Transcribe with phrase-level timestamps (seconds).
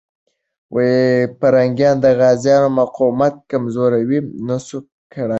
[1.39, 4.01] پرنګیان د غازيانو مقاومت کمزوری
[4.47, 4.77] نسو
[5.13, 5.29] کړای.